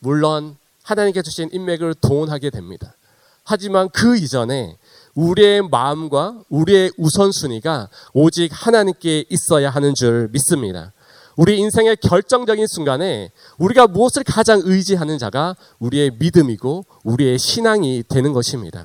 물론 0.00 0.56
하나님께 0.82 1.22
주신 1.22 1.48
인맥을 1.52 1.94
동원하게 2.00 2.50
됩니다. 2.50 2.96
하지만 3.44 3.88
그 3.90 4.16
이전에 4.16 4.76
우리의 5.14 5.62
마음과 5.68 6.42
우리의 6.48 6.90
우선순위가 6.98 7.90
오직 8.12 8.50
하나님께 8.50 9.26
있어야 9.30 9.70
하는 9.70 9.94
줄 9.94 10.30
믿습니다. 10.32 10.92
우리 11.36 11.58
인생의 11.60 11.98
결정적인 11.98 12.66
순간에 12.66 13.30
우리가 13.56 13.86
무엇을 13.86 14.24
가장 14.24 14.60
의지하는 14.64 15.16
자가 15.18 15.54
우리의 15.78 16.16
믿음이고 16.18 16.84
우리의 17.04 17.38
신앙이 17.38 18.02
되는 18.08 18.32
것입니다. 18.32 18.84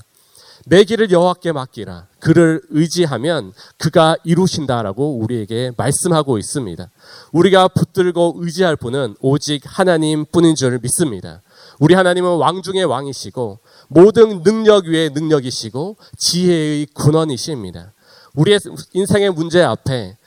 내 0.69 0.83
길을 0.83 1.11
여호와께 1.11 1.53
맡기라. 1.53 2.07
그를 2.19 2.61
의지하면 2.69 3.53
그가 3.77 4.17
이루신다라고 4.25 5.17
우리에게 5.19 5.71
말씀하고 5.77 6.37
있습니다. 6.37 6.89
우리가 7.31 7.69
붙들고 7.69 8.35
의지할 8.37 8.75
분은 8.75 9.15
오직 9.21 9.61
하나님뿐인 9.63 10.55
줄 10.55 10.77
믿습니다. 10.79 11.41
우리 11.79 11.93
하나님은 11.93 12.35
왕 12.35 12.61
중의 12.61 12.83
왕이시고 12.83 13.59
모든 13.87 14.43
능력 14.43 14.87
위에 14.87 15.09
능력이시고 15.09 15.95
지혜의 16.17 16.87
근원이십니다. 16.87 17.93
우리의 18.35 18.59
인생의 18.91 19.31
문제 19.31 19.63
앞에 19.63 20.17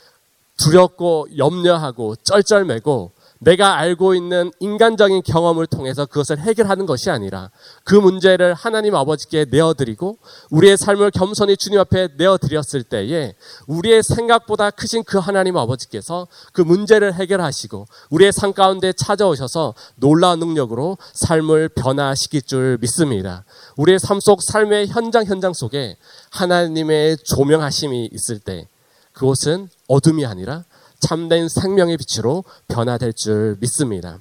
두렵고 0.56 1.28
염려하고 1.36 2.16
쩔쩔매고 2.16 3.12
내가 3.42 3.78
알고 3.78 4.14
있는 4.14 4.52
인간적인 4.60 5.22
경험을 5.22 5.66
통해서 5.66 6.06
그것을 6.06 6.38
해결하는 6.38 6.84
것이 6.86 7.10
아니라 7.10 7.50
그 7.84 7.94
문제를 7.94 8.52
하나님 8.54 8.94
아버지께 8.94 9.46
내어드리고 9.50 10.18
우리의 10.50 10.76
삶을 10.76 11.10
겸손히 11.10 11.56
주님 11.56 11.80
앞에 11.80 12.10
내어드렸을 12.16 12.82
때에 12.84 13.34
우리의 13.66 14.02
생각보다 14.02 14.70
크신 14.70 15.04
그 15.04 15.18
하나님 15.18 15.56
아버지께서 15.56 16.28
그 16.52 16.60
문제를 16.60 17.14
해결하시고 17.14 17.86
우리의 18.10 18.32
삶 18.32 18.52
가운데 18.52 18.92
찾아오셔서 18.92 19.74
놀라운 19.96 20.38
능력으로 20.38 20.98
삶을 21.14 21.70
변화시킬 21.70 22.42
줄 22.42 22.78
믿습니다. 22.80 23.44
우리의 23.76 23.98
삶 23.98 24.20
속 24.20 24.42
삶의 24.42 24.88
현장 24.88 25.24
현장 25.24 25.54
속에 25.54 25.96
하나님의 26.30 27.16
조명하심이 27.24 28.10
있을 28.12 28.38
때 28.38 28.68
그것은 29.14 29.70
어둠이 29.88 30.26
아니라 30.26 30.64
참된 31.00 31.48
생명의 31.48 31.96
빛으로 31.96 32.44
변화될 32.68 33.12
줄 33.14 33.56
믿습니다. 33.60 34.18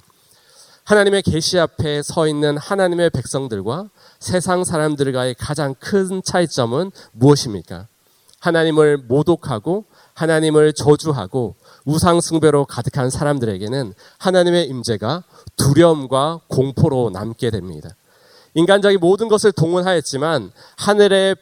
하나님의 0.84 1.22
계시 1.22 1.58
앞에 1.58 2.02
서 2.02 2.26
있는 2.26 2.56
하나님의 2.58 3.10
백성들과 3.10 3.90
세상 4.18 4.64
사람들과의 4.64 5.36
가장 5.38 5.74
큰 5.78 6.22
차이점은 6.24 6.90
무엇입니까? 7.12 7.86
하나님을 8.40 8.96
모독하고 8.96 9.84
하나님을 10.14 10.72
저주하고 10.72 11.54
우상 11.84 12.20
숭배로 12.20 12.64
가득한 12.64 13.10
사람들에게는 13.10 13.94
하나님의 14.18 14.66
임재가 14.66 15.24
두려움과 15.56 16.40
공포로 16.48 17.10
남게 17.10 17.50
됩니다. 17.50 17.90
인간적인 18.54 18.98
모든 19.00 19.28
것을 19.28 19.52
동원하였지만 19.52 20.50
하늘의 20.76 21.36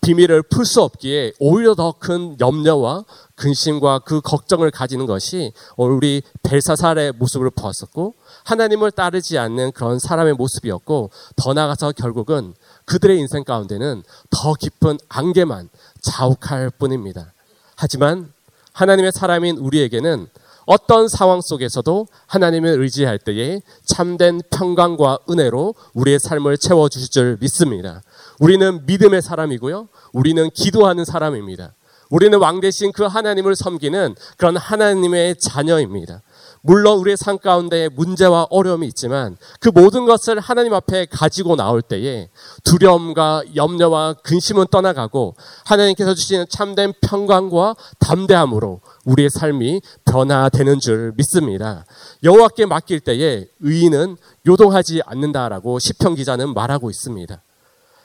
비밀을 0.00 0.42
풀 0.42 0.64
수 0.64 0.82
없기에 0.82 1.32
오히려 1.40 1.74
더 1.74 1.92
큰 1.98 2.36
염려와 2.38 3.04
근심과 3.40 4.00
그 4.00 4.20
걱정을 4.20 4.70
가지는 4.70 5.06
것이 5.06 5.52
우리 5.76 6.22
벨사살의 6.42 7.12
모습을 7.12 7.50
보았었고 7.50 8.14
하나님을 8.44 8.90
따르지 8.90 9.38
않는 9.38 9.72
그런 9.72 9.98
사람의 9.98 10.34
모습이었고 10.34 11.10
더 11.36 11.54
나아가서 11.54 11.92
결국은 11.92 12.52
그들의 12.84 13.18
인생 13.18 13.42
가운데는 13.42 14.02
더 14.28 14.52
깊은 14.52 14.98
안개만 15.08 15.70
자욱할 16.02 16.70
뿐입니다. 16.70 17.32
하지만 17.76 18.30
하나님의 18.74 19.10
사람인 19.12 19.56
우리에게는 19.56 20.26
어떤 20.66 21.08
상황 21.08 21.40
속에서도 21.40 22.06
하나님을 22.26 22.80
의지할 22.82 23.18
때에 23.18 23.60
참된 23.86 24.40
평강과 24.50 25.20
은혜로 25.30 25.74
우리의 25.94 26.20
삶을 26.20 26.58
채워주실 26.58 27.08
줄 27.08 27.38
믿습니다. 27.40 28.02
우리는 28.38 28.84
믿음의 28.84 29.22
사람이고요. 29.22 29.88
우리는 30.12 30.50
기도하는 30.50 31.06
사람입니다. 31.06 31.72
우리는 32.10 32.38
왕 32.38 32.60
대신 32.60 32.92
그 32.92 33.04
하나님을 33.04 33.56
섬기는 33.56 34.14
그런 34.36 34.56
하나님의 34.56 35.36
자녀입니다. 35.36 36.22
물론 36.62 36.98
우리의 36.98 37.16
삶 37.16 37.38
가운데 37.38 37.88
문제와 37.88 38.48
어려움이 38.50 38.86
있지만 38.88 39.36
그 39.60 39.70
모든 39.70 40.04
것을 40.04 40.40
하나님 40.40 40.74
앞에 40.74 41.06
가지고 41.06 41.56
나올 41.56 41.80
때에 41.80 42.28
두려움과 42.64 43.44
염려와 43.56 44.14
근심은 44.24 44.66
떠나가고 44.70 45.36
하나님께서 45.64 46.14
주시는 46.14 46.46
참된 46.50 46.92
평강과 47.00 47.76
담대함으로 48.00 48.80
우리의 49.04 49.30
삶이 49.30 49.80
변화되는 50.04 50.80
줄 50.80 51.14
믿습니다. 51.16 51.86
여호와께 52.24 52.66
맡길 52.66 53.00
때에 53.00 53.46
의인은 53.60 54.16
요동하지 54.46 55.02
않는다라고 55.06 55.78
시편 55.78 56.16
기자는 56.16 56.52
말하고 56.52 56.90
있습니다. 56.90 57.40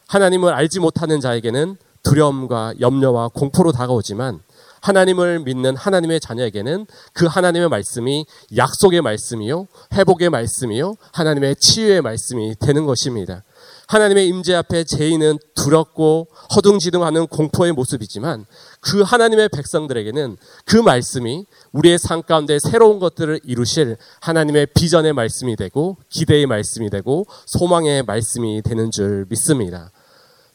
하나님을 0.07 0.53
알지 0.53 0.79
못하는 0.79 1.19
자에게는 1.19 1.77
두려움과 2.05 2.75
염려와 2.79 3.29
공포로 3.29 3.71
다가오지만 3.71 4.39
하나님을 4.85 5.39
믿는 5.39 5.75
하나님의 5.75 6.19
자녀에게는 6.19 6.85
그 7.13 7.25
하나님의 7.25 7.69
말씀이 7.69 8.25
약속의 8.55 9.01
말씀이요, 9.01 9.67
회복의 9.93 10.29
말씀이요, 10.29 10.95
하나님의 11.11 11.55
치유의 11.55 12.01
말씀이 12.01 12.55
되는 12.59 12.85
것입니다. 12.85 13.43
하나님의 13.87 14.27
임재 14.27 14.53
앞에 14.55 14.83
죄인은 14.83 15.39
두렵고 15.55 16.27
허둥지둥하는 16.55 17.27
공포의 17.27 17.71
모습이지만 17.71 18.45
그 18.79 19.01
하나님의 19.01 19.49
백성들에게는 19.49 20.37
그 20.65 20.77
말씀이 20.77 21.45
우리의 21.71 21.97
삶 21.97 22.21
가운데 22.21 22.59
새로운 22.59 22.99
것들을 22.99 23.39
이루실 23.43 23.97
하나님의 24.21 24.67
비전의 24.75 25.13
말씀이 25.13 25.55
되고 25.55 25.97
기대의 26.09 26.45
말씀이 26.45 26.89
되고 26.89 27.25
소망의 27.47 28.03
말씀이 28.03 28.61
되는 28.61 28.91
줄 28.91 29.25
믿습니다. 29.29 29.91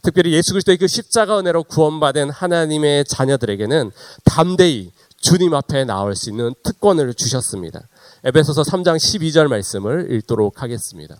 특별히 0.02 0.32
예수 0.32 0.52
그리스도의 0.52 0.78
그 0.78 0.86
십자가 0.86 1.38
은혜로 1.38 1.64
구원받은 1.64 2.30
하나님의 2.30 3.04
자녀들에게는 3.04 3.90
담대히 4.24 4.92
주님 5.20 5.54
앞에 5.54 5.84
나올 5.84 6.16
수 6.16 6.30
있는 6.30 6.54
특권을 6.62 7.12
주셨습니다. 7.14 7.80
에베소서 8.24 8.62
3장 8.62 8.96
12절 8.96 9.48
말씀을 9.48 10.12
읽도록 10.12 10.62
하겠습니다. 10.62 11.16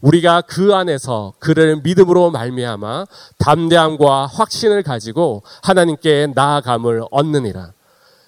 우리가 0.00 0.42
그 0.42 0.74
안에서 0.74 1.32
그를 1.38 1.80
믿음으로 1.82 2.30
말미암아 2.30 3.06
담대함과 3.38 4.26
확신을 4.26 4.82
가지고 4.82 5.42
하나님께 5.62 6.28
나아감을 6.34 7.04
얻느니라. 7.10 7.72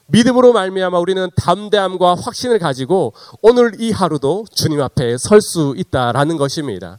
믿음으로 0.07 0.55
말미암아 0.55 0.99
우리는 0.99 1.29
담대함과 1.37 2.15
확신을 2.15 2.59
가지고 2.59 3.13
오늘 3.43 3.73
이 3.79 3.93
하루도 3.93 4.47
주님 4.51 4.81
앞에 4.81 5.19
설 5.19 5.43
수 5.43 5.75
있다라는 5.77 6.39
것입니다. 6.39 6.99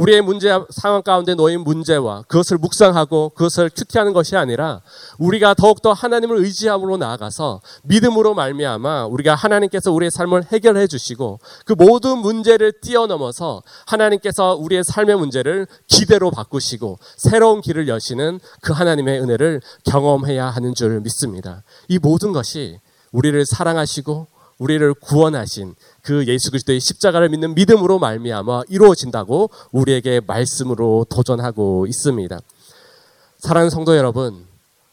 우리의 0.00 0.22
문제 0.22 0.58
상황 0.70 1.02
가운데 1.02 1.34
놓인 1.34 1.60
문제와 1.60 2.22
그것을 2.22 2.56
묵상하고 2.56 3.32
그것을 3.34 3.68
큐티하는 3.68 4.14
것이 4.14 4.34
아니라 4.34 4.80
우리가 5.18 5.52
더욱더 5.52 5.92
하나님을 5.92 6.38
의지함으로 6.38 6.96
나아가서 6.96 7.60
믿음으로 7.82 8.32
말미암아 8.32 9.04
우리가 9.06 9.34
하나님께서 9.34 9.92
우리의 9.92 10.10
삶을 10.10 10.44
해결해 10.44 10.86
주시고 10.86 11.40
그 11.66 11.74
모든 11.74 12.16
문제를 12.18 12.72
뛰어넘어서 12.80 13.62
하나님께서 13.86 14.54
우리의 14.54 14.84
삶의 14.84 15.16
문제를 15.16 15.66
기대로 15.86 16.30
바꾸시고 16.30 16.98
새로운 17.18 17.60
길을 17.60 17.86
여시는 17.86 18.40
그 18.62 18.72
하나님의 18.72 19.20
은혜를 19.20 19.60
경험해야 19.84 20.46
하는 20.46 20.74
줄 20.74 21.00
믿습니다. 21.00 21.62
이 21.88 21.98
모든 21.98 22.32
것이 22.32 22.80
우리를 23.12 23.44
사랑하시고 23.44 24.28
우리를 24.60 24.94
구원하신 24.94 25.74
그 26.02 26.26
예수 26.26 26.50
그리스도의 26.50 26.80
십자가를 26.80 27.30
믿는 27.30 27.54
믿음으로 27.54 27.98
말미암아 27.98 28.64
이루어진다고 28.68 29.50
우리에게 29.72 30.20
말씀으로 30.20 31.06
도전하고 31.08 31.86
있습니다. 31.86 32.38
사랑하는 33.38 33.70
성도 33.70 33.96
여러분, 33.96 34.46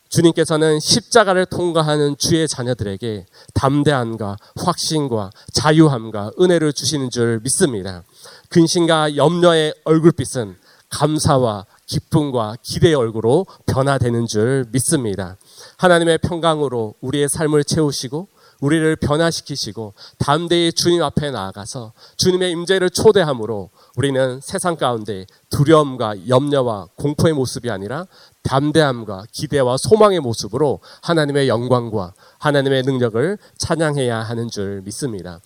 주님께서는 0.10 0.80
십자가를 0.80 1.46
통과하는 1.48 2.16
주의 2.18 2.48
자녀들에게 2.48 3.26
담대함과 3.54 4.38
확신과 4.56 5.32
자유함과 5.54 6.32
은혜를 6.40 6.72
주시는 6.72 7.10
줄 7.10 7.42
믿습니다. 7.44 8.04
근심과 8.48 9.18
염려의 9.18 9.74
얼굴빛은 9.84 10.56
감사와 10.90 11.66
기쁨과 11.88 12.56
기대의 12.62 12.96
얼굴로 12.96 13.46
변화되는 13.66 14.28
줄 14.28 14.66
믿습니다. 14.72 15.36
하나님의 15.76 16.20
평강으로 16.20 16.94
우리의 17.02 17.28
삶을 17.28 17.66
채우시고 17.66 18.30
우리를 18.60 18.96
변화시키시고 18.96 19.94
담대히 20.18 20.72
주님 20.74 21.04
앞에 21.04 21.32
나아가서 21.32 21.94
주님의 22.18 22.52
임재를 22.52 22.90
초대함으로 22.90 23.70
우리는 23.96 24.40
세상 24.42 24.76
가운데 24.76 25.26
두려움과 25.50 26.28
염려와 26.28 26.88
공포의 26.96 27.34
모습이 27.34 27.70
아니라 27.70 28.08
담대함과 28.44 29.26
기대와 29.32 29.78
소망의 29.78 30.20
모습으로 30.22 30.80
하나님의 31.02 31.48
영광과 31.48 32.14
하나님의 32.40 32.84
능력을 32.84 33.38
찬양해야 33.58 34.20
하는 34.20 34.50
줄 34.50 34.82
믿습니다. 34.84 35.40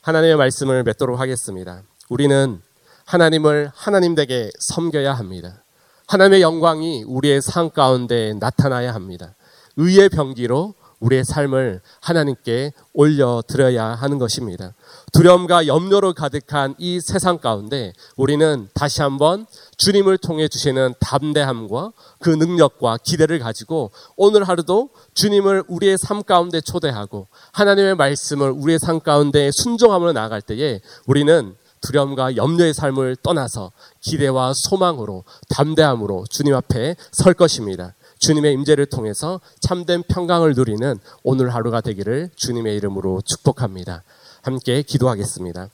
하나님의 0.00 0.36
말씀을 0.36 0.82
맺도록 0.84 1.18
하겠습니다. 1.18 1.82
우리는 2.08 2.60
하나님을 3.06 3.70
하나님 3.74 4.14
되게 4.14 4.50
섬겨야 4.58 5.14
합니다. 5.14 5.62
하나님의 6.06 6.42
영광이 6.42 7.04
우리의 7.04 7.40
삶 7.42 7.70
가운데 7.70 8.34
나타나야 8.34 8.94
합니다. 8.94 9.34
의의 9.76 10.08
병기로 10.08 10.74
우리의 11.04 11.24
삶을 11.24 11.80
하나님께 12.00 12.72
올려드려야 12.94 13.84
하는 13.84 14.18
것입니다. 14.18 14.72
두려움과 15.12 15.66
염려로 15.66 16.14
가득한 16.14 16.74
이 16.78 17.00
세상 17.00 17.38
가운데 17.38 17.92
우리는 18.16 18.68
다시 18.74 19.02
한번 19.02 19.46
주님을 19.76 20.18
통해 20.18 20.48
주시는 20.48 20.94
담대함과 21.00 21.92
그 22.20 22.30
능력과 22.30 22.98
기대를 23.04 23.38
가지고 23.38 23.90
오늘 24.16 24.44
하루도 24.44 24.90
주님을 25.14 25.64
우리의 25.68 25.98
삶 25.98 26.22
가운데 26.22 26.60
초대하고 26.60 27.28
하나님의 27.52 27.96
말씀을 27.96 28.50
우리의 28.50 28.78
삶 28.78 29.00
가운데 29.00 29.50
순종함으로 29.52 30.12
나아갈 30.12 30.40
때에 30.40 30.80
우리는 31.06 31.54
두려움과 31.82 32.36
염려의 32.36 32.72
삶을 32.72 33.16
떠나서 33.22 33.72
기대와 34.00 34.52
소망으로 34.54 35.24
담대함으로 35.50 36.24
주님 36.30 36.54
앞에 36.54 36.96
설 37.12 37.34
것입니다. 37.34 37.94
주님의 38.24 38.54
임재를 38.54 38.86
통해서 38.86 39.38
참된 39.60 40.02
평강을 40.02 40.54
누리는 40.54 40.98
오늘 41.24 41.54
하루가 41.54 41.82
되기를 41.82 42.30
주님의 42.34 42.74
이름으로 42.76 43.20
축복합니다. 43.20 44.02
함께 44.40 44.80
기도하겠습니다. 44.80 45.68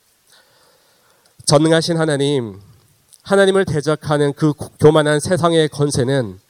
전능하신 1.45 1.97
하나님, 1.97 2.59
하나님을 3.23 3.65
대적하는 3.67 4.33
그 4.33 4.53
교만한 4.81 5.21
세상의 5.21 5.69
건세는 5.69 6.41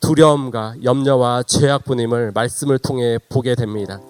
두려움과 0.00 0.74
염려와 0.84 1.44
죄악뿐임을 1.44 2.32
말씀을 2.34 2.78
통해 2.78 3.18
보게 3.30 3.54
됩니다. 3.54 4.00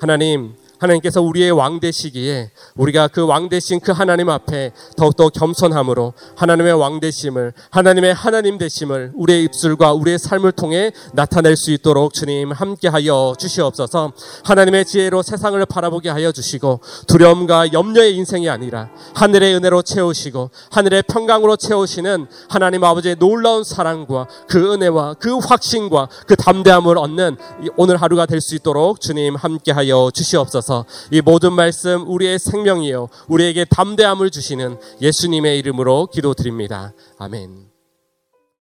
하나님, 0.00 0.54
하나님께서 0.78 1.20
우리의 1.22 1.50
왕 1.52 1.80
되시기에 1.80 2.50
우리가 2.76 3.08
그 3.08 3.26
왕 3.26 3.48
되신 3.48 3.80
그 3.80 3.92
하나님 3.92 4.28
앞에 4.30 4.72
더욱더 4.96 5.28
겸손함으로 5.28 6.12
하나님의 6.36 6.72
왕 6.74 7.00
되심을 7.00 7.52
하나님의 7.70 8.14
하나님 8.14 8.56
되심을 8.56 9.12
우리의 9.14 9.42
입술과 9.44 9.92
우리의 9.92 10.18
삶을 10.18 10.52
통해 10.52 10.92
나타낼 11.12 11.56
수 11.56 11.72
있도록 11.72 12.14
주님 12.14 12.52
함께하여 12.52 13.34
주시옵소서. 13.38 14.12
하나님의 14.44 14.84
지혜로 14.84 15.22
세상을 15.22 15.64
바라보게 15.66 16.08
하여 16.10 16.30
주시고 16.32 16.80
두려움과 17.08 17.72
염려의 17.72 18.14
인생이 18.16 18.48
아니라 18.48 18.90
하늘의 19.14 19.56
은혜로 19.56 19.82
채우시고 19.82 20.50
하늘의 20.70 21.02
평강으로 21.08 21.56
채우시는 21.56 22.26
하나님 22.48 22.84
아버지의 22.84 23.16
놀라운 23.18 23.64
사랑과 23.64 24.28
그 24.48 24.72
은혜와 24.72 25.14
그 25.14 25.36
확신과 25.38 26.08
그 26.26 26.36
담대함을 26.36 26.96
얻는 26.96 27.36
오늘 27.76 27.96
하루가 27.96 28.24
될 28.26 28.36
수 28.40 28.54
있도록 28.54 29.00
주님 29.00 29.34
함께하여 29.34 30.10
주시옵소서. 30.14 30.65
주셔서 30.66 30.84
이 31.10 31.22
모든 31.22 31.52
말씀 31.52 32.06
우리의 32.06 32.38
생명이요 32.38 33.08
우리에게 33.28 33.64
담대함을 33.64 34.30
주시는 34.30 34.78
예수님의 35.00 35.58
이름으로 35.60 36.08
기도드립니다. 36.12 36.92
아멘. 37.18 37.75